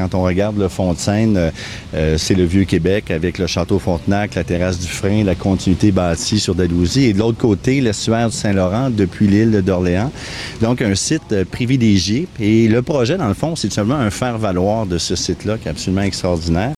Quand 0.00 0.14
on 0.14 0.22
regarde 0.22 0.58
le 0.58 0.68
fond 0.68 0.94
de 0.94 0.98
Seine, 0.98 1.36
euh, 1.36 1.50
euh, 1.94 2.16
c'est 2.16 2.34
le 2.34 2.44
Vieux-Québec 2.44 3.10
avec 3.10 3.36
le 3.36 3.46
château 3.46 3.78
Fontenac, 3.78 4.34
la 4.34 4.44
terrasse 4.44 4.78
du 4.78 4.86
Frein, 4.86 5.24
la 5.24 5.34
continuité 5.34 5.92
bâtie 5.92 6.40
sur 6.40 6.54
Dalhousie. 6.54 7.04
Et 7.04 7.12
de 7.12 7.18
l'autre 7.18 7.36
côté, 7.36 7.82
l'estuaire 7.82 8.30
du 8.30 8.34
Saint-Laurent 8.34 8.88
depuis 8.88 9.28
l'île 9.28 9.60
d'Orléans. 9.60 10.10
Donc, 10.62 10.80
un 10.80 10.94
site 10.94 11.32
euh, 11.32 11.44
privilégié. 11.44 12.28
Et 12.40 12.66
le 12.66 12.80
projet, 12.80 13.18
dans 13.18 13.28
le 13.28 13.34
fond, 13.34 13.56
c'est 13.56 13.68
tout 13.68 13.74
simplement 13.74 13.98
un 13.98 14.08
faire-valoir 14.08 14.86
de 14.86 14.96
ce 14.96 15.16
site-là 15.16 15.58
qui 15.58 15.68
est 15.68 15.70
absolument 15.70 16.00
extraordinaire. 16.00 16.68